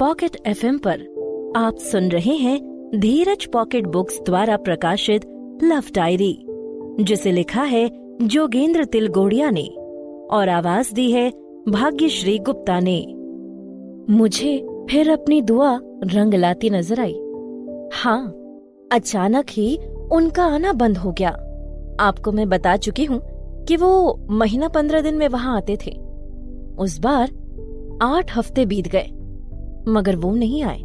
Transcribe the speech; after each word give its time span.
Pocket 0.00 0.36
FM 0.46 0.78
पर 0.78 1.00
आप 1.56 1.76
सुन 1.76 2.08
रहे 2.08 2.34
हैं 2.34 2.58
धीरज 2.94 3.44
पॉकेट 3.46 3.86
बुक्स 3.86 4.20
द्वारा 4.20 4.56
प्रकाशित 4.56 5.24
लव 5.64 5.84
डायरी 5.94 6.36
जिसे 7.00 7.32
लिखा 7.32 7.62
है 7.62 7.88
जोगेंद्र 8.22 8.84
तिलगोड़िया 8.84 9.50
ने 9.50 9.66
और 10.30 10.48
आवाज़ 10.48 10.92
दी 10.94 11.10
है 11.12 11.30
भाग्यश्री 11.68 12.38
गुप्ता 12.38 12.80
ने। 12.80 12.98
मुझे 14.10 14.56
फिर 14.90 15.10
अपनी 15.10 15.40
दुआ 15.42 15.78
रंग 16.04 16.34
लाती 16.34 16.70
नज़र 16.70 17.00
आई। 17.00 17.14
हाँ 17.94 18.26
अचानक 18.92 19.46
ही 19.50 19.76
उनका 20.12 20.44
आना 20.44 20.72
बंद 20.72 20.98
हो 20.98 21.12
गया। 21.12 21.30
आपको 22.00 22.32
मैं 22.32 22.48
बता 22.48 22.76
चुकी 22.76 23.04
हूँ 23.04 23.20
कि 23.64 23.76
वो 23.76 24.26
महीना 24.30 24.68
पंद्रह 24.68 25.00
दिन 25.00 25.14
में 25.14 25.28
वहाँ 25.28 25.56
आते 25.56 25.78
थे। 25.86 25.98
उस 26.78 26.98
बार 26.98 27.30
आठ 28.02 28.36
हफ़्ते 28.36 28.66
बीत 28.66 28.88
गए। 28.88 29.08
मगर 29.88 30.16
वो 30.16 30.34
नहीं 30.34 30.62
आए। 30.62 30.80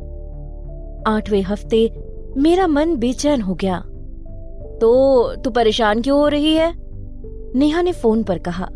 आठवें 1.08 1.41
हफ़्ते 1.41 1.89
मेरा 2.38 2.67
मन 2.67 2.95
बेचैन 2.95 3.41
हो 3.41 3.55
गया। 3.55 3.80
तो 4.81 5.35
तू 5.35 5.49
परेशान 5.49 6.02
क्यों 6.02 6.20
हो 6.20 6.27
रही 6.27 6.53
है? 6.53 6.73
नेहा 7.55 7.81
ने 7.81 7.91
फ़ोन 7.91 8.23
पर 8.23 8.38
कहा, 8.38 8.67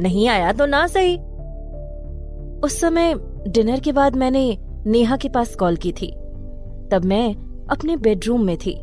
नहीं 0.00 0.28
आया 0.28 0.52
तो 0.52 0.66
ना 0.66 0.86
सही। 0.86 1.16
उस 2.60 2.80
समय 2.80 3.14
डिनर 3.48 3.80
के 3.80 3.92
बाद 3.92 4.16
मैंने 4.16 4.58
नेहा 4.86 5.16
के 5.16 5.28
पास 5.28 5.54
कॉल 5.54 5.76
की 5.76 5.92
थी। 5.92 6.10
तब 6.92 7.02
मैं 7.04 7.34
अपने 7.70 7.96
बेडरूम 7.96 8.44
में 8.44 8.56
थी। 8.56 8.78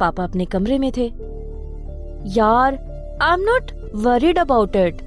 पापा 0.00 0.24
अपने 0.24 0.44
कमरे 0.44 0.78
में 0.78 0.90
थे। 0.96 1.06
यार 2.36 2.74
I 3.22 3.34
am 3.34 3.40
not 3.40 3.70
worried 3.94 4.38
about 4.38 4.76
it 4.76 5.02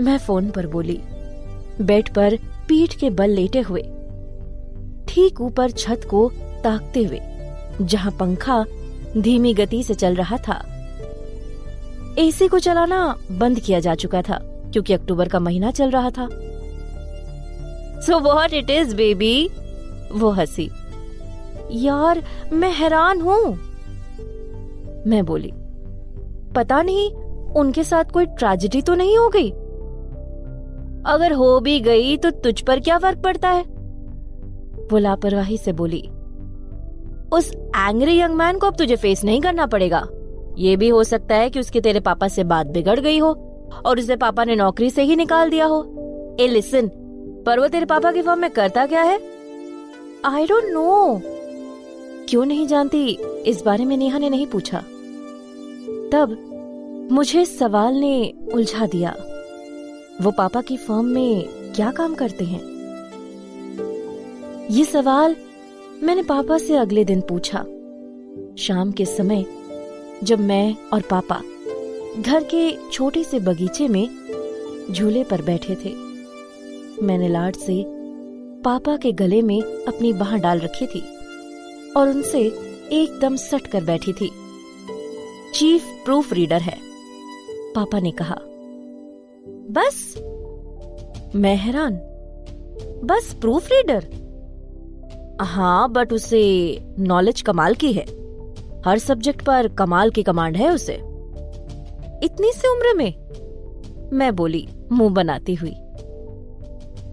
मैं 0.00 0.18
फ़ोन 0.18 0.50
पर 0.50 0.66
बोली 0.66 1.00
बेड 1.80 2.08
पर 2.14 2.36
पीठ 2.68 2.94
के 2.94 3.10
बल 3.10 3.30
लेटे 3.30 3.60
हुए, 3.60 3.82
ठीक 5.08 5.40
ऊपर 5.40 5.70
छत 5.70 6.06
को 6.10 6.28
ताकते 6.64 7.02
हुए, 7.02 7.20
जहाँ 7.80 8.12
पंखा 8.12 8.64
धीमी 9.16 9.54
गति 9.54 9.82
से 9.82 9.94
चल 9.94 10.14
रहा 10.14 10.36
था। 10.38 10.62
एसी 12.18 12.48
को 12.48 12.58
चलाना 12.58 13.16
बंद 13.30 13.60
किया 13.60 13.80
जा 13.80 13.94
चुका 13.94 14.22
था, 14.22 14.38
क्योंकि 14.72 14.92
अक्टूबर 14.92 15.28
का 15.28 15.40
महीना 15.40 15.70
चल 15.70 15.90
रहा 15.90 16.10
था। 16.10 16.28
So 18.00 18.18
what 18.20 18.54
it 18.54 18.70
is 18.70 18.94
baby 18.96 19.48
वो 20.12 20.30
हँसी। 20.30 20.70
यार, 21.72 22.22
मैं 22.52 22.72
हैरान 22.72 23.20
हूँ। 23.20 23.42
मैं 25.06 25.24
बोली, 25.24 25.52
पता 26.54 26.82
नहीं, 26.82 27.10
उनके 27.54 27.84
साथ 27.84 28.04
कोई 28.04 28.26
ट्रेजिडी 28.26 28.82
तो 28.82 28.94
नहीं 28.94 29.16
हो 29.18 29.28
गई? 29.28 29.50
अगर 31.06 31.32
हो 31.32 31.58
भी 31.60 31.78
गई 31.80 32.16
तो 32.16 32.30
तुझ 32.30 32.60
पर 32.60 32.80
क्या 32.80 32.98
फ़र्क 32.98 33.18
पड़ता 33.18 33.50
है? 33.50 33.62
वो 34.92 34.98
लापरवाही 34.98 35.58
से 35.58 35.72
बोली, 35.72 36.00
उस 37.32 37.50
एंग्री 37.54 38.18
यंग 38.20 38.34
मैन 38.34 38.58
को 38.58 38.66
अब 38.66 38.76
तुझे 38.76 38.96
फेस 38.96 39.24
नहीं 39.24 39.40
करना 39.40 39.66
पड़ेगा। 39.66 40.06
ये 40.58 40.76
भी 40.76 40.88
हो 40.88 41.02
सकता 41.04 41.34
है 41.34 41.50
कि 41.50 41.60
उसके 41.60 41.80
तेरे 41.80 42.00
पापा 42.00 42.28
से 42.28 42.44
बात 42.44 42.66
बिगड़ 42.66 42.98
गई 43.00 43.18
हो 43.18 43.30
और 43.86 43.98
उसे 43.98 44.16
पापा 44.16 44.44
ने 44.44 44.56
नौकरी 44.56 44.90
से 44.90 45.02
ही 45.02 45.16
निकाल 45.16 45.50
दिया 45.50 45.66
हो। 45.66 46.36
ए 46.40 46.46
लिसन 46.48 46.90
पर 47.46 47.60
वो 47.60 47.68
तेरे 47.68 47.86
पापा 47.86 48.12
की 48.12 48.22
फॉर्म 48.22 48.40
में 48.40 48.50
करता 48.50 48.86
क्या 48.86 49.02
है? 49.02 49.18
आई 50.24 50.46
डोंट 50.46 50.64
नो 50.64 51.20
क्यों 52.28 52.44
नहीं 52.44 52.66
जानती? 52.66 53.06
इस 53.46 53.62
बारे 53.64 53.84
में 53.84 53.96
नेहा 53.96 54.18
ने 54.18 54.30
नहीं 54.30 54.46
पूछा। 54.46 54.78
तब 56.12 57.08
मुझे 57.12 57.44
सवाल 57.44 57.94
ने 57.94 58.32
उलझा 58.54 58.86
दिया। 58.86 59.14
वो 60.22 60.30
पापा 60.30 60.60
की 60.60 60.76
फर्म 60.76 61.04
में 61.04 61.72
क्या 61.72 61.90
काम 61.90 62.14
करते 62.14 62.44
हैं? 62.44 62.62
ये 64.70 64.84
सवाल 64.84 65.36
मैंने 66.02 66.22
पापा 66.22 66.58
से 66.58 66.76
अगले 66.76 67.04
दिन 67.04 67.20
पूछा। 67.20 67.58
शाम 68.58 68.92
के 68.92 69.04
समय 69.04 69.44
जब 70.24 70.40
मैं 70.40 70.76
और 70.92 71.00
पापा 71.00 71.40
घर 72.20 72.44
के 72.44 72.90
छोटे 72.90 73.24
से 73.24 73.40
बगीचे 73.40 73.88
में 73.88 74.08
झूले 74.90 75.24
पर 75.24 75.42
बैठे 75.42 75.74
थे, 75.74 75.94
मैंने 77.02 77.28
लाड 77.28 77.56
से 77.56 77.82
पापा 78.64 78.96
के 78.96 79.12
गले 79.12 79.42
में 79.42 79.60
अपनी 79.60 80.12
बाह 80.12 80.36
डाल 80.36 80.60
रखी 80.60 80.86
थी 80.86 81.04
और 81.96 82.08
उनसे 82.08 82.40
एकदम 82.92 83.36
सट 83.36 83.66
कर 83.66 83.84
बैठी 83.84 84.12
थी। 84.12 84.30
चीफ 85.54 85.84
प्रूफ 86.04 86.32
रीडर 86.32 86.60
है, 86.60 86.78
पापा 87.74 88.00
ने 88.00 88.10
कहा। 88.12 88.38
बस 89.46 90.14
मैं 91.36 91.56
हैरान 91.56 91.94
बस 93.04 93.36
प्रूफ 93.40 93.68
रीडर 93.72 94.04
हाँ 95.40 95.92
बट 95.92 96.12
उसे 96.12 96.42
नॉलेज 96.98 97.42
कमाल 97.42 97.74
की 97.74 97.92
है। 97.92 98.04
हर 98.86 98.98
सब्जेक्ट 98.98 99.44
पर 99.44 99.68
कमाल 99.68 100.10
की 100.10 100.22
कमांड 100.22 100.56
है 100.56 100.70
उसे। 100.70 100.94
इतनी 102.26 102.52
सी 102.52 102.68
उम्र 102.68 102.94
में 102.94 103.14
मैं 104.12 104.34
बोली, 104.36 104.68
मुँह 104.92 105.12
बनाती 105.12 105.54
हुई। 105.54 105.74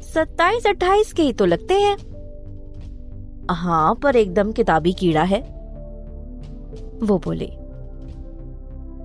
सत्ताईस, 0.03 0.67
अट्ठाईस 0.67 1.13
के 1.13 1.23
ही 1.23 1.33
तो 1.33 1.45
लगते 1.45 1.73
हैं। 1.73 1.97
हाँ 3.51 3.95
पर 3.95 4.15
एकदम 4.15 4.51
किताबी 4.51 4.93
कीड़ा 4.93 5.23
है। 5.23 5.41
वो 7.03 7.17
बोले, 7.17 7.49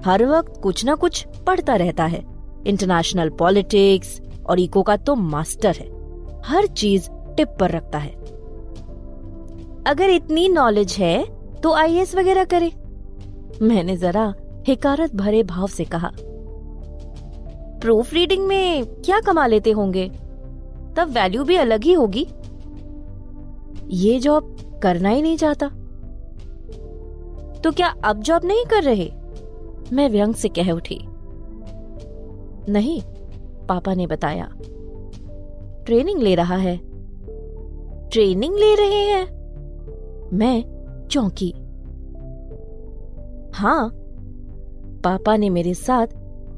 हर 0.04 0.26
वक्त 0.26 0.60
कुछ 0.62 0.84
ना 0.84 0.94
कुछ 0.94 1.26
पढ़ता 1.46 1.76
रहता 1.76 2.04
है। 2.04 2.35
इंटरनेशनल 2.66 3.30
पॉलिटिक्स 3.30 4.20
और 4.46 4.60
इको 4.60 4.82
का 4.82 4.96
तो 4.96 5.14
मास्टर 5.14 5.76
है। 5.76 5.86
हर 6.44 6.66
चीज़ 6.66 7.08
टिप 7.36 7.48
पर 7.60 7.70
रखता 7.70 7.98
है। 7.98 8.12
अगर 9.86 10.10
इतनी 10.10 10.48
नॉलेज 10.48 10.96
है 10.98 11.24
तो 11.60 11.72
आईएएस 11.72 12.14
वगैरह 12.16 12.44
करे। 12.44 12.72
मैंने 13.62 13.96
जरा 13.96 14.34
हिकारत 14.68 15.14
भरे 15.14 15.42
भाव 15.42 15.66
से 15.66 15.84
कहा। 15.84 16.10
प्रूफ 17.80 18.12
रीडिंग 18.12 18.46
में 18.46 18.86
क्या 18.86 19.20
कमा 19.20 19.46
लेते 19.46 19.70
होंगे? 19.70 20.08
तब 20.96 21.10
वैल्यू 21.10 21.44
भी 21.44 21.56
अलग 21.56 21.84
ही 21.84 21.92
होगी। 21.92 22.26
ये 23.90 24.18
जॉब 24.18 24.56
करना 24.82 25.08
ही 25.08 25.22
नहीं 25.22 25.36
चाहता। 25.36 25.66
तो 27.60 27.70
क्या 27.70 27.94
अब 28.04 28.22
जॉब 28.22 28.44
नहीं 28.44 28.64
कर 28.64 28.82
रहे? 28.82 29.12
मैं 29.92 30.08
व्यंग 30.08 30.34
से 30.34 30.48
कह 30.48 30.70
उठी। 30.70 31.06
नहीं, 32.68 33.02
पापा 33.66 33.94
ने 33.94 34.06
बताया। 34.06 34.52
ट्रेनिंग 35.86 36.22
ले 36.22 36.34
रहा 36.34 36.56
है। 36.56 36.76
ट्रेनिंग 38.08 38.54
ले 38.54 38.74
रहे 38.74 39.02
हैं? 39.02 39.36
मैं 40.32 40.64
चौंकी। 41.10 41.54
हाँ 43.54 43.90
पापा 45.04 45.36
ने 45.36 45.50
मेरे 45.50 45.74
साथ 45.74 46.06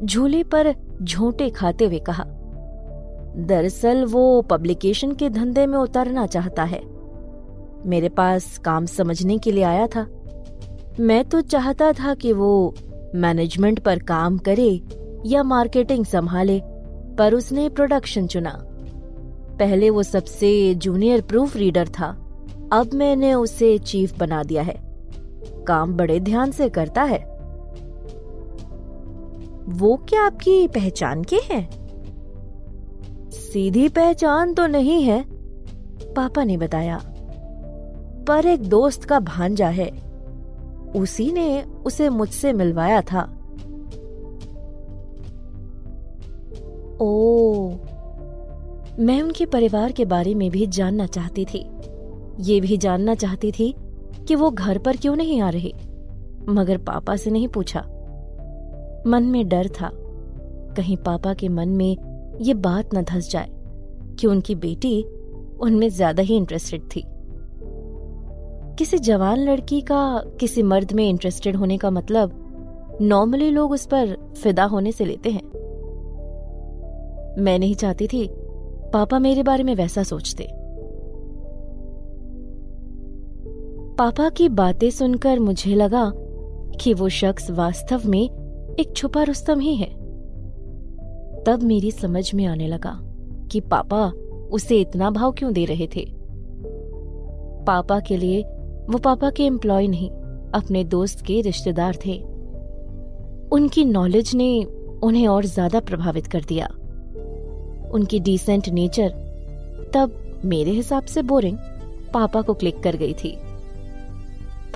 झूले 0.04 0.44
पर 0.44 0.74
झोंटे 1.02 1.50
खाते 1.50 1.84
हुए 1.84 1.98
कहा। 1.98 2.24
दरअसल 3.36 4.04
वो 4.04 4.42
पब्लिकेशन 4.42 5.12
के 5.12 5.30
धंधे 5.30 5.66
में 5.66 5.78
उतरना 5.78 6.26
चाहता 6.26 6.64
है। 6.64 6.80
मेरे 7.86 8.08
पास 8.08 8.58
काम 8.58 8.86
समझने 8.86 9.38
के 9.38 9.52
लिए 9.52 9.64
आया 9.64 9.86
था। 9.86 10.06
मैं 11.00 11.24
तो 11.24 11.40
चाहता 11.40 11.92
था 11.92 12.14
कि 12.14 12.32
वो 12.32 12.74
मैनेजमेंट 13.14 13.80
पर 13.80 13.98
काम 13.98 14.38
करे। 14.38 14.80
या 15.26 15.42
मार्केटिंग 15.42 16.04
संभाले, 16.04 16.62
पर 17.18 17.34
उसने 17.34 17.68
प्रोडक्शन 17.68 18.26
चुना। 18.26 18.64
पहले 19.58 19.90
वो 19.90 20.02
सबसे 20.02 20.74
जूनियर 20.74 21.20
प्रूफ 21.22 21.56
रीडर 21.56 21.88
था, 21.88 22.24
अब 22.72 22.90
मैंने 22.94 23.34
उसे 23.34 23.78
चीफ 23.78 24.18
बना 24.18 24.42
दिया 24.42 24.62
है। 24.62 24.88
काम 25.68 25.96
बड़े 25.96 26.20
ध्यान 26.20 26.50
से 26.50 26.68
करता 26.68 27.02
है। 27.02 27.18
वो 29.68 29.96
क्या 29.96 30.26
आपकी 30.26 30.68
पहचान 30.68 31.24
के 31.24 31.36
हैं? 31.36 31.70
सीधी 33.30 33.88
पहचान 33.88 34.54
तो 34.54 34.66
नहीं 34.66 35.02
है, 35.02 35.24
पापा 36.14 36.44
ने 36.44 36.56
बताया। 36.56 37.00
पर 38.28 38.46
एक 38.46 38.68
दोस्त 38.68 39.04
का 39.04 39.20
भांजा 39.20 39.68
है, 39.68 39.90
उसी 40.96 41.32
ने 41.32 41.62
उसे 41.62 42.08
मुझसे 42.08 42.52
मिलवाया 42.52 43.02
था। 43.02 43.37
ओ 47.00 47.68
मैं 49.00 49.20
उनके 49.22 49.46
परिवार 49.46 49.92
के 49.92 50.04
बारे 50.04 50.34
में 50.34 50.50
भी 50.50 50.66
जानना 50.66 51.06
चाहती 51.06 51.44
थी। 51.44 51.58
ये 52.40 52.60
भी 52.60 52.76
जानना 52.76 53.14
चाहती 53.14 53.50
थी 53.52 53.74
कि 54.28 54.34
वो 54.34 54.50
घर 54.50 54.78
पर 54.78 54.96
क्यों 54.96 55.14
नहीं 55.16 55.40
आ 55.40 55.50
रहे, 55.50 55.72
मगर 56.48 56.78
पापा 56.78 57.16
से 57.16 57.30
नहीं 57.30 57.48
पूछा। 57.48 57.80
मन 59.06 59.24
में 59.24 59.48
डर 59.48 59.68
था, 59.70 59.90
कहीं 60.76 60.96
पापा 60.96 61.34
के 61.34 61.48
मन 61.48 61.68
में 61.68 62.36
ये 62.40 62.54
बात 62.54 62.94
न 62.94 63.02
धस 63.02 63.30
जाए 63.30 63.50
कि 64.20 64.26
उनकी 64.26 64.54
बेटी 64.54 65.02
उनमें 65.60 65.88
ज़्यादा 65.88 66.22
ही 66.22 66.36
इंटरेस्टेड 66.36 66.82
थी। 66.96 67.04
किसी 68.78 68.98
जवान 68.98 69.38
लड़की 69.40 69.80
का, 69.80 70.22
किसी 70.40 70.62
मर्द 70.62 70.92
में 70.92 71.08
इंटरेस्टेड 71.08 71.56
होने 71.56 71.78
का 71.78 71.90
मतलब 71.90 72.98
नॉर्मली 73.02 73.50
लोग 73.50 73.72
उस 73.72 73.86
पर 73.86 74.16
फिदा 74.42 74.64
होने 74.64 74.92
से 74.92 75.04
लेते 75.04 75.30
हैं। 75.30 75.42
मैं 77.38 77.58
नहीं 77.58 77.74
चाहती 77.74 78.06
थी। 78.06 78.28
पापा 78.92 79.18
मेरे 79.18 79.42
बारे 79.42 79.64
में 79.64 79.74
वैसा 79.74 80.02
सोचते। 80.02 80.48
पापा 83.98 84.28
की 84.28 84.48
बातें 84.48 84.90
सुनकर 84.90 85.38
मुझे 85.38 85.74
लगा 85.74 86.12
कि 86.80 86.94
वो 86.94 87.08
शख्स 87.08 87.50
वास्तव 87.50 88.02
में 88.06 88.22
एक 88.80 88.92
छुपा 88.96 89.22
रुस्तम 89.22 89.60
ही 89.60 89.74
है। 89.76 89.88
तब 91.46 91.60
मेरी 91.62 91.90
समझ 91.90 92.34
में 92.34 92.44
आने 92.46 92.68
लगा 92.68 92.98
कि 93.52 93.60
पापा 93.60 94.06
उसे 94.52 94.80
इतना 94.80 95.10
भाव 95.10 95.32
क्यों 95.32 95.52
दे 95.52 95.64
रहे 95.64 95.86
थे। 95.86 96.04
पापा 97.66 98.00
के 98.00 98.16
लिए 98.16 98.42
वो 98.90 98.98
पापा 98.98 99.30
के 99.30 99.42
एम्प्लॉय 99.42 99.86
नहीं, 99.88 100.10
अपने 100.54 100.84
दोस्त 100.84 101.24
के 101.26 101.40
रिश्तेदार 101.40 101.98
थे। 102.06 102.18
उनकी 103.52 103.84
नॉलेज 103.84 104.34
ने 104.34 104.64
उन्हें 105.02 105.26
और 105.28 105.44
ज़्यादा 105.44 105.80
प्रभावित 105.80 106.26
कर 106.26 106.44
दिया। 106.44 106.68
उनकी 107.92 108.20
डिसेंट 108.20 108.68
नेचर 108.68 109.08
तब 109.94 110.40
मेरे 110.44 110.70
हिसाब 110.70 111.04
से 111.04 111.22
बोरिंग 111.22 111.58
पापा 112.14 112.42
को 112.42 112.54
क्लिक 112.54 112.82
कर 112.82 112.96
गई 112.96 113.14
थी। 113.14 113.36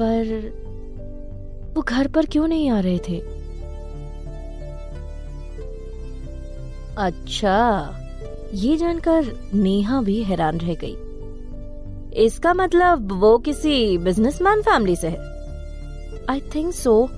पर 0.01 0.25
वो 1.77 1.83
घर 1.83 2.09
पर 2.09 2.27
क्यों 2.27 2.49
नहीं 2.49 2.71
आ 2.71 2.81
रहे 2.81 2.99
थे? 2.99 3.19
अच्छा 6.99 7.59
ये 8.55 8.77
जानकर 8.77 9.33
नेहा 9.55 10.01
भी 10.03 10.23
हैरान 10.23 10.59
रह 10.59 10.75
गई। 10.75 10.97
इसका 12.25 12.55
मतलब 12.55 13.13
वो 13.13 13.37
किसी 13.39 13.99
बिजनेसमैन 13.99 14.63
फैमिली 14.63 14.97
से 14.97 15.09
है? 15.09 15.31
आई 16.31 16.41
थिंक 16.55 16.75
सो 16.75 17.09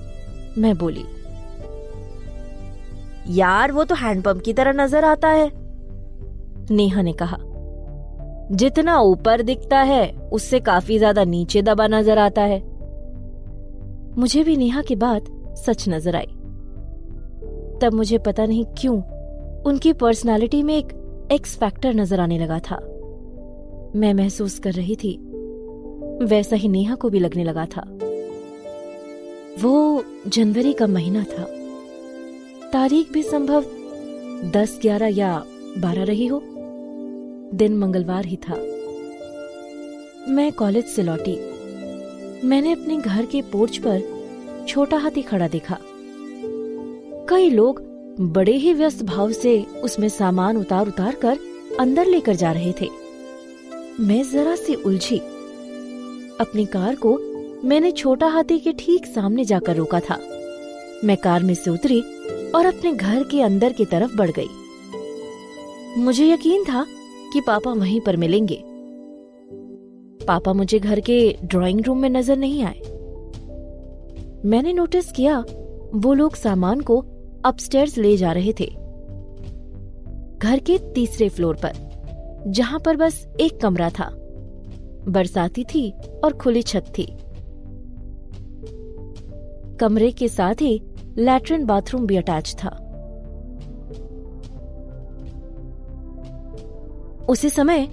मैं 0.57 0.77
बोली। 0.77 1.05
यार, 3.29 3.71
वो 3.71 3.83
तो 3.83 3.95
हैंडपंप 3.95 4.41
की 4.41 4.53
तरह 4.53 4.71
नज़र 4.73 5.05
आता 5.05 5.29
है। 5.29 5.64
नेहा 6.71 7.01
ने 7.01 7.13
कहा, 7.13 7.37
जितना 8.51 8.99
ऊपर 8.99 9.41
दिखता 9.41 9.79
है, 9.79 10.29
उससे 10.33 10.59
काफ़ी 10.59 10.97
ज़्यादा 10.97 11.23
नीचे 11.23 11.61
दबा 11.61 11.87
नज़र 11.87 12.17
आता 12.17 12.41
है। 12.41 12.59
मुझे 14.17 14.43
भी 14.43 14.57
नेहा 14.57 14.81
की 14.81 14.95
बात 14.95 15.25
सच 15.57 15.87
नज़र 15.89 16.15
आई। 16.15 16.27
तब 17.81 17.93
मुझे 17.93 18.17
पता 18.17 18.45
नहीं 18.45 18.65
क्यों, 18.77 19.01
उनकी 19.63 19.93
पर्सनालिटी 19.93 20.63
में 20.63 20.77
एक 20.77 20.93
एक्स 21.31 21.57
फैक्टर 21.57 21.93
नज़र 21.93 22.19
आने 22.19 22.37
लगा 22.39 22.59
था। 22.59 22.75
मैं 23.95 24.13
महसूस 24.13 24.59
कर 24.59 24.71
रही 24.71 24.95
थी, 24.95 25.17
वैसा 26.23 26.55
ही 26.55 26.67
नेहा 26.67 26.95
को 26.95 27.09
भी 27.09 27.19
लगने 27.19 27.43
लगा 27.43 27.65
था। 27.65 27.81
वो 29.61 30.03
जनवरी 30.27 30.73
का 30.73 30.87
महीना 30.87 31.23
था। 31.23 31.43
तारीख 32.73 33.11
भी 33.11 33.23
संभव 33.23 33.65
दस, 34.51 34.79
ग्यारह 34.81 35.07
या 35.07 35.43
बारह 35.77 36.03
रही 36.03 36.27
हो। 36.27 36.43
दिन 37.55 37.77
मंगलवार 37.77 38.25
ही 38.25 38.35
था। 38.35 38.55
मैं 40.31 40.51
कॉलेज 40.51 40.85
से 40.85 41.03
लौटी। 41.03 41.35
मैंने 42.47 42.71
अपने 42.71 42.97
घर 42.97 43.25
के 43.25 43.41
पोर्च 43.41 43.77
पर 43.77 44.65
छोटा 44.67 44.97
हाथी 44.97 45.21
खड़ा 45.21 45.47
देखा। 45.47 45.77
कई 47.29 47.49
लोग 47.49 47.81
बड़े 48.19 48.51
ही 48.51 48.73
व्यस्त 48.73 49.03
भाव 49.03 49.31
से 49.31 49.61
उसमें 49.83 50.09
सामान 50.09 50.57
उतार 50.57 50.87
उतार 50.87 51.15
कर 51.15 51.39
अंदर 51.79 52.05
लेकर 52.05 52.35
जा 52.35 52.51
रहे 52.51 52.73
थे। 52.81 52.89
मैं 53.99 54.31
जरा 54.31 54.55
सी 54.55 54.73
उलझी। 54.73 55.17
अपनी 56.39 56.65
कार 56.65 56.95
को 56.95 57.17
मैंने 57.67 57.91
छोटा 57.91 58.27
हाथी 58.27 58.59
के 58.59 58.73
ठीक 58.73 59.05
सामने 59.05 59.45
जाकर 59.45 59.75
रोका 59.75 59.99
था। 59.99 60.19
मैं 61.03 61.17
कार 61.17 61.43
में 61.43 61.53
से 61.53 61.71
उतरी 61.71 62.01
और 62.55 62.65
अपने 62.65 62.91
घर 62.91 63.23
के 63.23 63.41
अंदर 63.41 63.73
की 63.73 63.85
तरफ़ 63.85 64.15
बढ़ 64.15 64.31
गई। 64.39 64.49
मुझे 65.97 66.25
यकीन 66.25 66.63
था 66.63 66.85
कि 67.35 67.41
पापा 67.41 67.73
वहीं 67.73 68.01
पर 68.01 68.17
मिलेंगे। 68.17 68.63
पापा 70.25 70.53
मुझे 70.53 70.79
घर 70.79 70.99
के 70.99 71.35
ड्राइंग 71.43 71.81
रूम 71.81 71.99
में 71.99 72.09
नज़र 72.09 72.37
नहीं 72.37 72.63
आए। 72.63 72.79
मैंने 74.45 74.73
नोटिस 74.73 75.11
किया, 75.11 75.45
वो 75.95 76.13
लोग 76.13 76.35
सामान 76.35 76.81
को 76.81 77.05
अपस्टेयर्स 77.45 77.97
ले 77.97 78.17
जा 78.17 78.31
रहे 78.31 78.53
थे। 78.59 78.65
घर 80.37 80.59
के 80.59 80.77
तीसरे 80.77 81.29
फ्लोर 81.29 81.55
पर, 81.55 81.73
जहाँ 82.47 82.79
पर 82.79 82.97
बस 82.97 83.27
एक 83.39 83.59
कमरा 83.61 83.89
था। 83.89 84.09
बरसाती 85.07 85.63
थी 85.63 85.91
और 86.23 86.33
खुली 86.33 86.61
छत 86.61 86.93
थी। 86.97 87.05
कमरे 89.79 90.11
के 90.11 90.27
साथ 90.27 90.55
ही 90.61 90.81
लैट्रिन 91.17 91.65
बाथरूम 91.65 92.05
भी 92.05 92.17
अटैच 92.17 92.55
था। 92.63 92.84
उसी 97.29 97.49
समय 97.49 97.87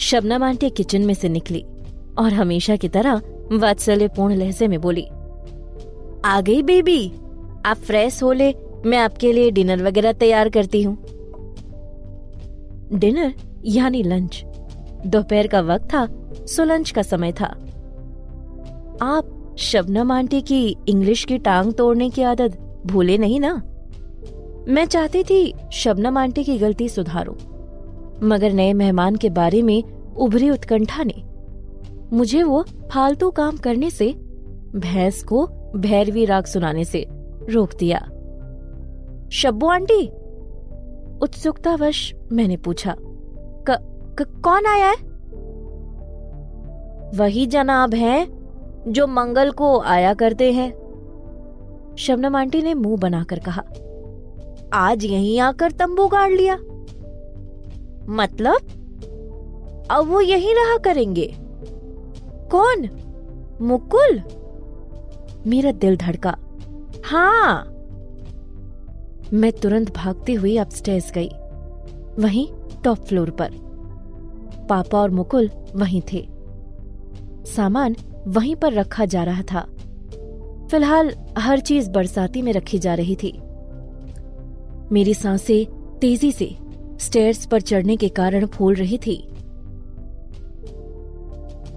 शबनम 0.00 0.42
आंटी 0.42 0.70
किचन 0.70 1.02
में 1.02 1.14
से 1.14 1.28
निकली 1.28 1.64
और 2.18 2.32
हमेशा 2.32 2.76
की 2.76 2.88
तरह 2.88 3.20
वात्सल्यपूर्ण 3.52 4.34
लहजे 4.34 4.68
में 4.68 4.80
बोली, 4.80 5.06
आ 6.24 6.40
गई 6.40 6.62
बेबी, 6.62 7.08
आप 7.66 7.76
फ्रेश 7.76 8.22
हो 8.22 8.32
ले, 8.32 8.52
मैं 8.86 8.98
आपके 8.98 9.32
लिए 9.32 9.50
डिनर 9.50 9.82
वगैरह 9.82 10.12
तैयार 10.12 10.48
करती 10.48 10.82
हूँ। 10.82 10.96
डिनर 12.92 13.32
यानी 13.64 14.02
लंच। 14.02 14.42
दोपहर 15.06 15.46
का 15.46 15.60
वक्त 15.60 15.84
था, 15.84 16.06
सो 16.46 16.64
लंच 16.64 16.90
का 16.90 17.02
समय 17.02 17.32
था। 17.32 17.46
आप 19.02 19.54
शबनम 19.58 20.12
आंटी 20.12 20.40
की 20.40 20.76
इंग्लिश 20.88 21.24
की 21.24 21.38
टांग 21.38 21.72
तोड़ने 21.72 22.10
की 22.10 22.22
आदत 22.22 22.58
भूले 22.86 23.18
नहीं 23.18 23.40
ना? 23.40 23.52
मैं 24.68 24.84
चाहती 24.84 25.22
थी 25.24 25.54
शबनम 25.72 26.18
आंटी 26.18 26.44
की 26.44 26.58
गलती 26.58 26.88
सुधारो। 26.88 27.36
मगर 28.22 28.52
नए 28.52 28.72
मेहमान 28.72 29.16
के 29.16 29.30
बारे 29.30 29.62
में 29.62 29.82
उभरी 30.16 30.50
उत्कंठा 30.50 31.04
ने। 31.04 31.24
मुझे 32.16 32.42
वो 32.42 32.64
फालतू 32.92 33.30
काम 33.30 33.56
करने 33.56 33.90
से 33.90 34.12
भैंस 34.76 35.22
को 35.22 35.46
भैरवी 35.76 36.24
राग 36.24 36.44
सुनाने 36.44 36.84
से 36.84 37.06
रोक 37.50 37.70
दिया। 37.78 37.98
शब्बू 39.32 39.66
आंटी 39.66 40.08
उत्सुकतावश 41.22 42.14
मैंने 42.32 42.56
पूछा 42.56 42.96
क, 43.00 43.76
क, 44.18 44.40
कौन 44.44 44.66
आया 44.66 44.86
है? 44.86 44.94
वही 47.18 47.46
जनाब 47.46 47.94
हैं 47.94 48.36
जो 48.88 49.06
मंगल 49.06 49.50
को 49.50 49.80
आया 49.80 50.14
करते 50.14 50.52
हैं 50.52 50.72
शबनम 51.98 52.36
आंटी 52.36 52.62
ने 52.62 52.74
मुँह 52.74 52.96
बनाकर 52.96 53.38
कहा। 53.38 53.62
आज 54.72 55.04
यहीं 55.04 55.40
आकर 55.40 55.70
तंबू 55.70 56.06
गाड़ 56.06 56.32
लिया। 56.32 56.58
मतलब? 58.08 58.56
अब 59.90 60.06
वो 60.06 60.20
यहीं 60.20 60.54
रहा 60.54 60.78
करेंगे। 60.78 61.34
कौन? 62.50 62.88
मुकुल? 63.60 64.22
मेरा 65.46 65.72
दिल 65.72 65.96
धड़का। 65.96 66.36
हाँ। 67.04 67.72
मैं 69.32 69.52
तुरंत 69.52 69.94
भागती 69.96 70.34
हुई 70.34 70.56
अपस्टेज 70.56 71.12
गई, 71.14 71.28
वहीं 72.18 72.48
टॉप 72.84 72.98
फ्लोर 72.98 73.30
पर। 73.30 73.50
पापा 74.70 74.98
और 74.98 75.10
मुकुल 75.10 75.50
वहीं 75.74 76.02
थे। 76.12 76.28
सामान 77.46 77.96
वहीं 78.26 78.56
पर 78.56 78.72
रखा 78.72 79.04
जा 79.04 79.24
रहा 79.24 79.42
था। 79.42 79.60
फ़िलहाल 80.70 81.12
हर 81.38 81.60
चीज़ 81.60 81.90
बरसाती 81.90 82.42
में 82.42 82.52
रखी 82.52 82.78
जा 82.78 82.94
रही 82.94 83.16
थी। 83.16 83.40
मेरी 84.92 85.14
साँसें 85.14 85.66
तेज़ी 85.98 86.32
से 86.32 86.56
स्टेयर्स 87.00 87.46
पर 87.46 87.60
चढ़ने 87.60 87.96
के 87.96 88.08
कारण 88.08 88.46
फूल 88.46 88.74
रही 88.74 88.98
थी। 88.98 89.28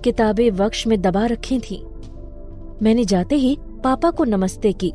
किताबें 0.04 0.52
वक्ष 0.52 0.88
में 0.88 1.02
दबा 1.02 1.26
रखी 1.26 1.60
थी। 1.60 1.86
मैंने 2.82 3.06
जाते 3.06 3.36
ही 3.36 3.58
पापा 3.84 4.12
को 4.12 4.24
नमस्ते 4.24 4.72
की। 4.72 4.94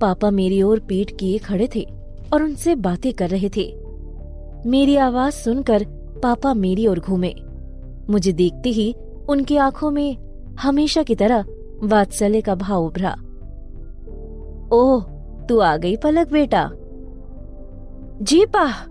पापा 0.00 0.30
मेरी 0.30 0.62
ओर 0.62 0.80
पीठ 0.80 1.16
किए 1.16 1.38
खड़े 1.38 1.68
थे 1.74 1.88
और 2.32 2.42
उनसे 2.42 2.74
बातें 2.74 3.12
कर 3.12 3.28
रहे 3.28 3.48
थे। 3.48 3.78
मेरी 4.66 4.96
आवाज़ 4.96 5.34
सुनकर 5.34 5.84
पापा 6.22 6.54
मेरी 6.54 6.86
ओर 6.86 7.00
घूमे। 7.00 7.34
मुझे 8.10 8.32
देखते 8.32 8.68
ही 8.68 8.94
उनकी 9.28 9.56
आँखों 9.56 9.90
में 9.90 10.16
हमेशा 10.60 11.02
की 11.02 11.14
तरह 11.14 11.44
वात्सल्य 11.82 12.40
का 12.40 12.54
भाव 12.54 12.84
उभरा। 12.84 13.12
ओह, 14.72 15.02
तू 15.46 15.58
आ 15.58 15.76
गई 15.76 15.96
पलक 15.96 16.32
बेटा। 16.32 16.70
जी 18.22 18.46
पा 18.46 18.89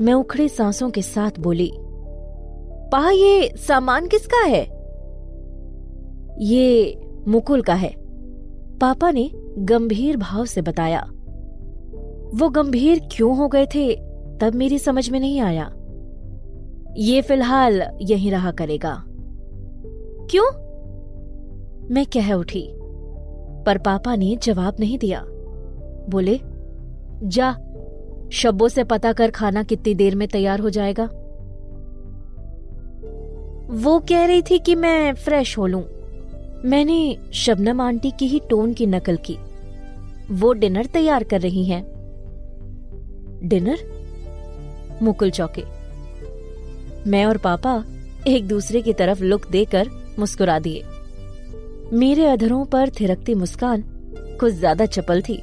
मैं 0.00 0.14
उखड़ी 0.14 0.48
सांसों 0.48 0.90
के 0.90 1.02
साथ 1.02 1.30
बोली 1.40 1.72
पा 2.92 3.10
ये 3.10 3.56
सामान 3.56 4.06
किसका 4.06 4.44
है? 4.44 4.62
ये 6.38 6.98
मुकुल 7.28 7.62
का 7.62 7.74
है। 7.74 7.94
पापा 8.78 9.10
ने 9.10 9.30
गंभीर 9.58 10.16
भाव 10.16 10.44
से 10.44 10.62
बताया। 10.62 11.00
वो 12.34 12.48
गंभीर 12.48 13.00
क्यों 13.12 13.36
हो 13.36 13.48
गए 13.48 13.66
थे, 13.66 13.94
तब 14.40 14.52
मेरी 14.54 14.78
समझ 14.78 15.10
में 15.10 15.20
नहीं 15.20 15.40
आया। 15.40 15.72
ये 16.96 17.22
फ़िलहाल 17.22 17.82
यहीं 18.02 18.30
रहा 18.30 18.50
करेगा। 18.50 19.04
क्यों? 20.30 20.66
मैं 21.94 22.06
कह 22.06 22.32
उठी, 22.32 22.72
पर 23.66 23.78
पापा 23.78 24.16
ने 24.16 24.36
जवाब 24.36 24.76
नहीं 24.80 24.98
दिया। 24.98 25.24
बोले, 26.10 26.40
जा 27.22 27.65
शब्बों 28.32 28.68
से 28.68 28.84
पता 28.84 29.12
कर 29.12 29.30
खाना 29.30 29.62
कितनी 29.62 29.94
देर 29.94 30.14
में 30.14 30.28
तैयार 30.28 30.60
हो 30.60 30.70
जाएगा। 30.70 31.04
वो 33.72 33.98
कह 33.98 34.24
रही 34.24 34.42
थी 34.42 34.58
कि 34.58 34.74
मैं 34.74 35.14
फ्रेश 35.14 35.58
हो 35.58 35.66
लूँ। 35.66 35.82
मैंने 36.64 37.18
शबनम 37.34 37.80
आंटी 37.80 38.10
की 38.10 38.26
ही 38.26 38.40
टोन 38.50 38.72
की 38.72 38.86
नकल 38.86 39.16
की। 39.16 39.36
वो 40.30 40.52
डिनर 40.52 40.86
तैयार 40.86 41.24
कर 41.24 41.40
रही 41.40 41.64
हैं। 41.64 41.82
डिनर? 43.42 43.78
मुकुल 45.02 45.30
चौके। 45.30 45.62
मैं 47.10 47.24
और 47.24 47.36
पापा 47.36 47.84
एक 48.26 48.46
दूसरे 48.48 48.82
की 48.82 48.92
तरफ़ 48.92 49.22
लुक 49.22 49.50
देकर 49.50 49.88
मुस्कुरा 50.18 50.58
दिए। 50.58 50.82
मेरे 51.92 52.26
अधरों 52.26 52.64
पर 52.64 52.90
थिरकती 52.90 53.34
मुस्कान 53.34 53.84
कुछ 54.40 54.52
ज़्यादा 54.52 54.86
चपल 54.86 55.22
थी। 55.22 55.40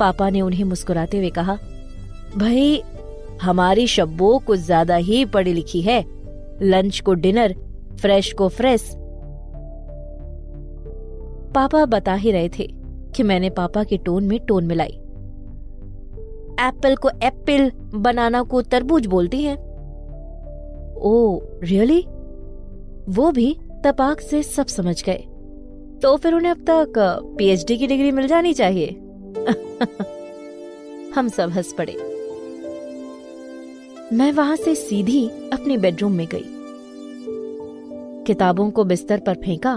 पापा 0.00 0.30
ने 0.30 0.40
उन्हें 0.40 0.64
मुस्कुराते 0.64 1.18
हुए 1.18 1.30
कहा 1.30 1.58
भाई, 2.36 2.82
हमारी 3.42 3.86
शब्बो 3.86 4.38
कुछ 4.38 4.60
ज़्यादा 4.60 4.96
ही 4.96 5.24
पढ़ी 5.24 5.52
लिखी 5.52 5.82
है। 5.82 6.04
लंच 6.62 7.00
को 7.00 7.14
डिनर, 7.14 7.54
फ्रेश 8.00 8.32
को 8.32 8.48
फ्रेश। 8.48 8.96
पापा 11.54 11.84
बता 11.84 12.14
ही 12.14 12.30
रहे 12.30 12.48
थे 12.48 12.74
कि 13.16 13.22
मैंने 13.22 13.50
पापा 13.50 13.84
के 13.84 13.96
टोन 13.96 14.24
में 14.24 14.40
टोन 14.40 14.64
मिलाई। 14.64 15.00
एप्पल 16.60 16.96
को 16.96 17.08
एप्पल, 17.08 17.72
बनाना 17.94 18.42
को 18.42 18.62
तरबूज 18.62 19.06
बोलती 19.06 19.42
हैं। 19.42 19.56
ओ 20.96 21.40
रियली 21.62 22.06
वो 23.08 23.32
भी 23.32 23.56
तपाक 23.84 24.20
से 24.20 24.42
सब 24.42 24.66
समझ 24.66 25.04
गए। 25.04 25.24
तो 26.02 26.16
फिर 26.16 26.34
उन्हें 26.34 26.52
अब 26.52 26.58
तक, 26.58 26.92
पीएचडी 27.38 27.76
की 27.76 27.86
डिग्री 27.86 28.12
मिल 28.12 28.26
जानी 28.26 28.54
चाहिए। 28.54 28.86
हम 31.14 31.28
सब 31.28 31.50
हंस 31.50 31.72
पड़े। 31.72 32.09
मैं 34.12 34.32
वहाँ 34.32 34.56
से 34.56 34.74
सीधी 34.74 35.28
अपने 35.52 35.76
बेडरूम 35.76 36.12
में 36.12 36.26
गई। 36.26 36.44
किताबों 38.26 38.70
को 38.70 38.84
बिस्तर 38.84 39.20
पर 39.20 39.34
फेंका, 39.34 39.72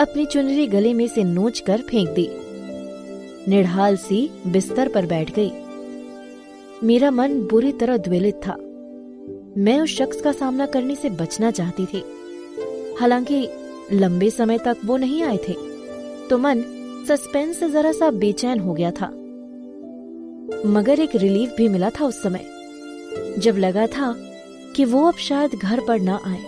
अपनी 0.00 0.26
चुनरी 0.26 0.66
गले 0.66 0.94
में 0.94 1.06
से 1.08 1.24
नोच 1.24 1.60
कर 1.60 1.80
फेंक 1.80 2.08
दी। 2.08 2.28
निढाल 3.48 3.96
सी 3.96 4.30
बिस्तर 4.46 4.88
पर 4.88 5.06
बैठ 5.06 5.34
गई। 5.38 5.50
मेरा 6.84 7.10
मन 7.10 7.40
बुरी 7.40 7.72
तरह 7.72 7.96
द्वेलित 7.96 8.40
था। 8.46 8.56
मैं 9.56 9.80
उस 9.80 9.90
शख्स 9.90 10.20
का 10.20 10.32
सामना 10.32 10.66
करने 10.66 10.94
से 10.94 11.10
बचना 11.10 11.50
चाहती 11.50 11.86
थी। 11.86 12.04
हालाँकि 13.00 13.48
लंबे 13.92 14.30
समय 14.30 14.58
तक 14.58 14.76
वो 14.84 14.96
नहीं 14.96 15.22
आए 15.22 15.36
थे 15.36 15.56
तो 16.30 16.38
मन 16.38 16.62
सस्पेंस 17.08 17.58
से 17.58 17.70
जरा 17.70 17.92
सा 17.92 18.10
बेचैन 18.10 18.60
हो 18.60 18.74
गया 18.74 18.90
था। 18.90 19.06
मगर 20.66 21.00
एक 21.00 21.16
रिलीफ 21.16 21.54
भी 21.56 21.68
मिला 21.68 21.90
था 21.90 22.04
उस 22.04 22.22
समय। 22.22 22.51
जब 23.38 23.56
लगा 23.56 23.86
था 23.86 24.14
कि 24.76 24.84
वो 24.84 25.08
अब 25.08 25.14
शायद 25.14 25.50
घर 25.50 25.80
पर 25.88 26.00
ना 26.00 26.20
आए। 26.26 26.44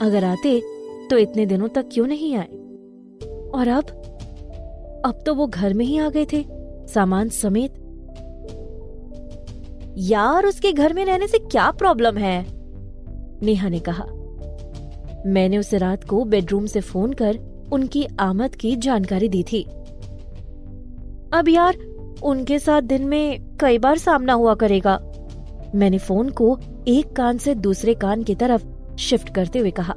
अगर 0.00 0.24
आते 0.24 0.62
तो 1.10 1.18
इतने 1.18 1.46
दिनों 1.46 1.68
तक 1.68 1.88
क्यों 1.92 2.06
नहीं 2.06 2.36
आए? 2.36 2.48
और 3.54 3.68
अब? 3.68 3.84
अब 5.04 5.22
तो 5.26 5.34
वो 5.34 5.46
घर 5.46 5.74
में 5.74 5.84
ही 5.84 5.98
आ 5.98 6.08
गए 6.08 6.26
थे, 6.32 6.44
सामान 6.86 7.28
समेत। 7.28 7.74
यार, 9.98 10.46
उसके 10.46 10.72
घर 10.72 10.92
में 10.92 11.04
रहने 11.04 11.26
से 11.26 11.38
क्या 11.38 11.70
प्रॉब्लम 11.70 12.16
है? 12.16 12.46
नेहा 13.42 13.68
ने 13.68 13.78
कहा। 13.78 14.04
मैंने 15.26 15.58
उसे 15.58 15.78
रात 15.78 16.04
को 16.04 16.24
बेडरूम 16.24 16.66
से 16.66 16.80
फ़ोन 16.80 17.12
कर 17.12 17.38
उनकी 17.72 18.06
आमद 18.20 18.54
की 18.54 18.76
जानकारी 18.76 19.28
दी 19.28 19.42
थी। 19.42 19.62
अब 21.32 21.44
यार, 21.48 21.76
उनके 22.22 22.58
साथ 22.58 22.82
दिन 22.82 23.04
में 23.04 23.56
कई 23.60 23.78
बार 23.78 23.98
सामना 23.98 24.32
हुआ 24.32 24.54
करेगा। 24.54 25.05
मैंने 25.76 25.98
फ़ोन 25.98 26.30
को 26.30 26.58
एक 26.88 27.12
कान 27.12 27.38
से 27.38 27.54
दूसरे 27.54 27.94
कान 27.94 28.22
की 28.22 28.34
तरफ़ 28.34 28.96
शिफ्ट 28.96 29.34
करते 29.34 29.58
हुए 29.58 29.70
कहा 29.70 29.94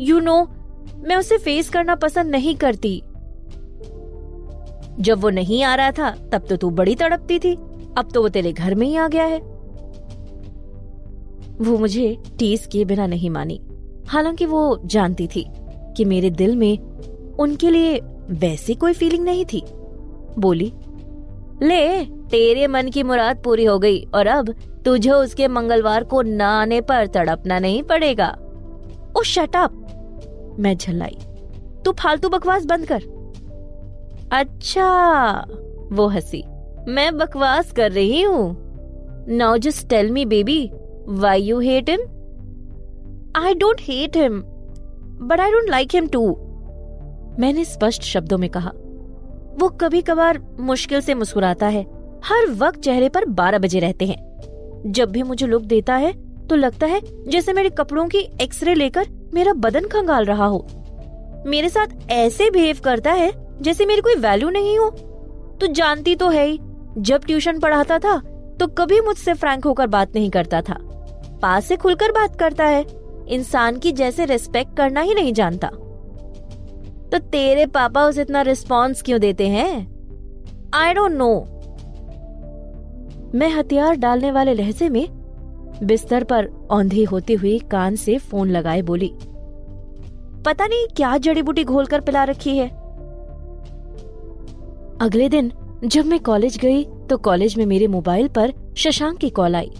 यू 0.00 0.16
you 0.16 0.24
नो 0.24 0.42
know, 0.42 1.08
मैं 1.08 1.16
उसे 1.16 1.38
फेस 1.38 1.68
करना 1.68 1.94
पसंद 1.94 2.30
नहीं 2.30 2.54
करती। 2.56 3.02
जब 5.00 5.18
वो 5.18 5.30
नहीं 5.30 5.62
आ 5.62 5.74
रहा 5.74 5.90
था 5.90 6.10
तब 6.10 6.46
तो 6.48 6.56
तू 6.56 6.70
बड़ी 6.70 6.94
तड़पती 6.94 7.38
थी। 7.38 7.54
अब 7.98 8.08
तो 8.14 8.22
वो 8.22 8.28
तेरे 8.28 8.52
घर 8.52 8.74
में 8.74 8.86
ही 8.86 8.96
आ 8.96 9.08
गया 9.08 9.24
है। 9.24 9.38
वो 11.60 11.78
मुझे 11.78 12.16
टीस 12.38 12.66
किए 12.66 12.84
बिना 12.84 13.06
नहीं 13.06 13.30
मानी। 13.30 13.60
हालाँकि 14.06 14.46
वो 14.46 14.80
जानती 14.84 15.26
थी 15.26 15.46
कि 15.96 16.04
मेरे 16.04 16.30
दिल 16.30 16.56
में 16.56 16.78
उनके 17.38 17.70
लिए 17.70 18.00
वैसी 18.30 18.74
कोई 18.74 18.92
फीलिंग 18.92 19.24
नहीं 19.24 19.44
थी। 19.44 19.62
बोली 20.38 20.72
ले 21.62 22.04
तेरे 22.30 22.66
मन 22.66 22.88
की 22.88 23.02
मुराद 23.02 23.42
पूरी 23.44 23.64
हो 23.64 23.78
गई 23.78 24.00
और 24.14 24.26
अब 24.26 24.54
तुझे 24.84 25.10
उसके 25.10 25.48
मंगलवार 25.48 26.04
को 26.04 26.22
न 26.22 26.40
आने 26.40 26.80
पर 26.80 27.06
तड़पना 27.06 27.58
नहीं 27.58 27.82
पड़ेगा। 27.82 28.28
ओ 29.18 29.22
शटअप 29.22 30.56
मैं 30.58 30.76
झल्लाई। 30.76 31.16
तू 31.84 31.92
फालतू 31.92 32.28
बकवास 32.28 32.64
बंद 32.64 32.86
कर। 32.86 33.02
अच्छा 34.32 34.88
वो 35.92 36.06
हँसी। 36.06 36.42
मैं 36.88 37.16
बकवास 37.18 37.72
कर 37.72 37.92
रही 37.92 38.22
हूँ। 38.22 38.56
Now 39.28 39.56
just 39.56 39.88
tell 39.88 40.10
me 40.10 40.24
baby 40.24 40.70
why 41.08 41.42
you 41.42 41.58
hate 41.60 41.90
him 41.90 42.00
I 43.36 43.54
don't 43.54 43.80
hate 43.80 44.16
him 44.16 44.42
but 45.28 45.40
I 45.40 45.50
don't 45.50 45.70
like 45.70 45.94
him 45.94 46.06
too 46.06 46.26
मैंने 47.38 47.64
स्पष्ट 47.64 48.02
शब्दों 48.02 48.38
में 48.38 48.50
कहा। 48.50 48.70
वो 49.60 49.68
कभी 49.80 50.00
कभार 50.02 50.38
मुश्किल 50.60 51.00
से 51.00 51.14
मुस्कुराता 51.14 51.66
है। 51.66 51.84
हर 52.24 52.50
वक्त 52.50 52.80
चेहरे 52.80 53.08
पर 53.08 53.24
बारह 53.30 53.58
बजे 53.58 53.78
रहते 53.80 54.06
हैं। 54.06 54.16
जब 54.86 55.10
भी 55.10 55.22
मुझे 55.22 55.46
लुक 55.46 55.62
देता 55.62 55.94
है 55.96 56.12
तो 56.46 56.56
लगता 56.56 56.86
है 56.86 57.00
जैसे 57.30 57.52
मेरे 57.52 57.68
कपड़ों 57.70 58.06
की 58.08 58.18
एक्सरे 58.42 58.74
लेकर 58.74 59.06
मेरा 59.34 59.52
बदन 59.54 59.86
खंगाल 59.88 60.24
रहा 60.24 60.46
हो। 60.46 60.66
मेरे 61.46 61.68
साथ 61.68 62.10
ऐसे 62.10 62.50
बिहेव 62.50 62.78
करता 62.84 63.12
है 63.12 63.30
जैसे 63.62 63.86
मेरी 63.86 64.00
कोई 64.00 64.14
वैल्यू 64.14 64.50
नहीं 64.50 64.78
हो। 64.78 64.88
तो 65.60 65.66
जानती 65.66 66.14
तो 66.16 66.28
है 66.28 66.46
ही, 66.46 66.58
जब 66.98 67.24
ट्यूशन 67.24 67.58
पढ़ाता 67.60 67.98
था 67.98 68.16
तो 68.60 68.66
कभी 68.68 69.00
मुझसे 69.00 69.34
फ्रैंक 69.34 69.64
होकर 69.64 69.86
बात 69.86 70.14
नहीं 70.14 70.30
करता 70.30 70.60
था। 70.62 70.78
पास 71.42 71.66
से 71.66 71.76
खुलकर 71.76 72.12
बात 72.12 72.36
करता 72.36 72.66
है, 72.66 72.84
इंसान 73.28 73.78
की 73.78 73.92
जैसे 73.92 74.24
रिस्पेक्ट 74.24 74.76
करना 74.76 75.00
ही 75.00 75.14
नहीं 75.14 75.32
जानता। 75.32 75.68
तो 77.08 77.18
तेरे 77.20 77.66
पापा 77.66 78.04
उसे 78.04 78.22
इतना 78.22 78.42
रिस्पॉन्स 78.42 79.02
क्यों 79.02 79.20
देते 79.20 79.48
हैं? 79.48 79.86
आई 80.74 80.94
डोंट 80.94 81.12
नो 81.12 81.53
मैं 83.34 83.48
हथियार 83.50 83.96
डालने 83.96 84.30
वाले 84.32 84.54
लहजे 84.54 84.88
में 84.88 85.06
बिस्तर 85.82 86.24
पर 86.24 86.46
औंधी 86.70 87.04
होती 87.04 87.34
हुई 87.34 87.58
कान 87.70 87.96
से 87.96 88.16
फ़ोन 88.18 88.50
लगाए 88.50 88.82
बोली, 88.82 89.10
पता 90.46 90.66
नहीं 90.66 90.86
क्या 90.96 91.16
जड़ी 91.16 91.42
बूटी 91.42 91.64
घोल 91.64 91.86
कर 91.86 92.00
पिला 92.00 92.24
रखी 92.24 92.56
है? 92.58 92.68
अगले 95.00 95.28
दिन 95.28 95.50
जब 95.84 96.06
मैं 96.06 96.20
कॉलेज 96.20 96.58
गई 96.58 96.84
तो 97.10 97.16
कॉलेज 97.16 97.56
में 97.58 97.64
मेरे 97.66 97.86
मोबाइल 97.86 98.28
पर 98.28 98.52
शशांक 98.76 99.18
की 99.18 99.30
कॉल 99.30 99.56
आई। 99.56 99.70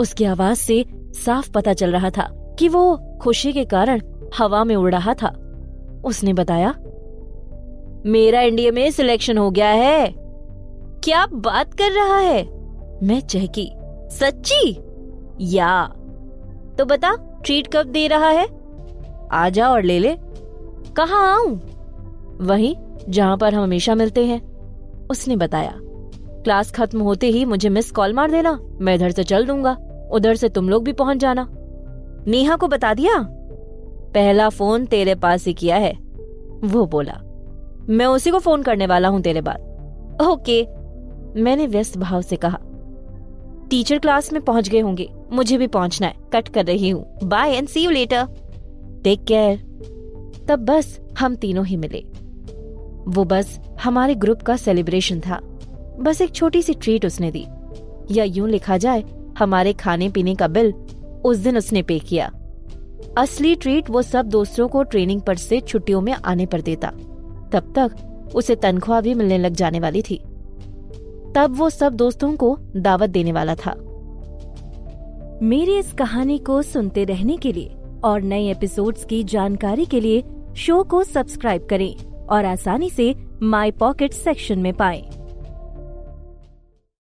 उसकी 0.00 0.24
आवाज़ 0.24 0.58
से 0.58 0.84
साफ़ 1.16 1.50
पता 1.50 1.72
चल 1.72 1.92
रहा 1.92 2.10
था 2.10 2.28
कि 2.58 2.68
वो 2.68 2.96
खुशी 3.22 3.52
के 3.52 3.64
कारण 3.64 4.00
हवा 4.38 4.64
में 4.64 4.76
उड़ 4.76 4.92
रहा 4.94 5.14
था। 5.14 5.28
उसने 6.04 6.32
बताया, 6.32 6.74
मेरा 8.06 8.40
इंडिया 8.40 8.72
में 8.72 8.90
सिलेक्शन 8.90 9.38
हो 9.38 9.50
गया 9.50 9.68
है। 9.68 10.14
क्या 11.04 11.26
बात 11.26 11.74
कर 11.74 11.92
रहा 11.92 12.18
है? 12.18 12.55
मैं 13.02 13.20
चहकी, 13.20 13.72
सच्ची? 14.10 14.78
या। 15.40 15.86
तो 16.78 16.84
बता 16.84 17.40
ट्रीट 17.44 17.66
कब 17.66 17.86
दे 17.86 18.06
रहा 18.06 18.28
है? 18.28 18.48
आ 19.32 19.48
जा 19.48 19.68
और 19.68 19.82
ले 19.82 19.98
ले। 19.98 20.16
कहा 20.96 21.34
आऊँ? 21.34 21.60
वहीं, 22.40 22.76
जहाँ 23.08 23.36
पर 23.36 23.54
हम 23.54 23.62
हमेशा 23.62 23.94
मिलते 23.94 24.26
हैं। 24.26 24.56
उसने 25.10 25.36
बताया, 25.36 25.72
क्लास 26.42 26.72
खत्म 26.72 27.00
होते 27.00 27.26
ही 27.26 27.44
मुझे 27.44 27.68
मिस 27.68 27.90
कॉल 27.90 28.12
मार 28.12 28.30
देना। 28.30 28.60
मैं 28.80 28.94
इधर 28.94 29.10
से 29.10 29.24
चल 29.24 29.46
दूँगा, 29.46 29.78
उधर 30.12 30.34
से 30.34 30.48
तुम 30.48 30.68
लोग 30.68 30.84
भी 30.84 30.92
पहुँच 30.92 31.16
जाना। 31.16 31.48
नेहा 32.26 32.56
को 32.56 32.68
बता 32.68 32.94
दिया? 32.94 33.26
पहला 34.14 34.48
फ़ोन 34.48 34.86
तेरे 34.86 35.14
पास 35.14 35.46
ही 35.46 35.54
किया 35.54 35.76
है। 35.76 35.98
वो 36.64 36.86
बोला, 36.86 37.20
मैं 37.88 38.06
उसी 38.06 38.30
को 38.30 38.38
फ़ोन 38.38 38.62
करने 38.62 38.86
वाला 38.86 39.08
हूँ 39.08 39.20
तेरे 39.20 39.40
बाद। 39.40 39.60
ओके। 40.22 40.66
मैंने 41.42 41.66
व्यस्त 41.66 41.98
भाव 41.98 42.22
से 42.22 42.36
कहा 42.36 42.58
टीचर 43.70 43.98
क्लास 43.98 44.32
में 44.32 44.42
पहुँच 44.42 44.68
गए 44.68 44.80
होंगे। 44.80 45.08
मुझे 45.32 45.58
भी 45.58 45.66
पहुँचना 45.66 46.06
है। 46.06 46.14
कट 46.32 46.48
कर 46.48 46.64
रही 46.64 46.88
हूँ। 46.88 47.18
Bye 47.24 47.52
and 47.52 47.68
see 47.68 47.80
you 47.80 47.90
later 47.90 48.26
take 49.04 49.24
care 49.24 49.56
तब 50.48 50.64
बस 50.64 51.00
हम 51.18 51.34
तीनों 51.34 51.66
ही 51.66 51.76
मिले। 51.76 52.04
वो 53.08 53.24
बस 53.24 53.60
हमारे 53.84 54.14
ग्रुप 54.14 54.42
का 54.42 54.56
सेलिब्रेशन 54.56 55.20
था। 55.20 55.40
बस 56.00 56.20
एक 56.20 56.32
छोटी 56.32 56.62
सी 56.62 56.74
ट्रीट 56.74 57.06
उसने 57.06 57.30
दी। 57.30 57.46
या 58.10 58.24
यूँ 58.24 58.48
लिखा 58.48 58.76
जाए, 58.76 59.04
हमारे 59.38 59.72
खाने 59.72 60.08
पीने 60.08 60.34
का 60.34 60.48
बिल 60.48 60.72
उस 61.24 61.36
दिन 61.36 61.56
उसने 61.56 61.82
पे 61.82 61.98
किया। 61.98 62.32
असली 63.18 63.54
ट्रीट 63.54 63.90
वो 63.90 64.02
सब 64.02 64.26
दोस्तों 64.26 64.68
को 64.68 64.82
ट्रेनिंग 64.82 65.20
पर 65.20 65.34
से 65.34 65.60
छुट्टियों 65.60 66.00
में 66.00 66.12
आने 66.12 66.46
पर 66.46 66.60
देता। 66.60 66.88
तब 67.52 67.72
तक 67.76 68.32
उसे 68.34 68.54
तनख्वाह 68.54 69.00
भी 69.00 69.14
मिलने 69.14 69.38
लग 69.38 69.54
जाने 69.54 69.80
वाली 69.80 70.02
थी। 70.02 70.20
तब 71.36 71.56
वो 71.56 71.70
सब 71.70 71.92
दोस्तों 71.92 72.36
को 72.36 72.56
दावत 72.76 73.10
देने 73.10 73.32
वाला 73.32 73.54
था 73.54 73.74
मेरी 75.42 75.78
इस 75.78 75.92
कहानी 75.92 76.38
को 76.38 76.62
सुनते 76.62 77.04
रहने 77.04 77.36
के 77.36 77.52
लिए 77.52 77.74
और 78.04 78.22
नए 78.22 78.50
एपिसोड्स 78.50 79.04
की 79.04 79.22
जानकारी 79.24 79.86
के 79.86 80.00
लिए 80.00 80.22
शो 80.56 80.82
को 80.82 81.02
सब्सक्राइब 81.04 81.66
करें 81.70 81.94
और 82.26 82.44
आसानी 82.44 82.90
से 82.90 83.14
माई 83.42 83.70
पॉकेट 83.70 84.12
सेक्शन 84.12 84.58
में 84.58 84.72
पाएँ। 84.72 85.15